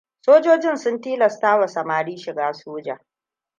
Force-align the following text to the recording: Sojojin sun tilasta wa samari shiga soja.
Sojojin 0.25 0.77
sun 0.77 1.01
tilasta 1.01 1.57
wa 1.57 1.67
samari 1.67 2.17
shiga 2.17 2.53
soja. 2.53 2.99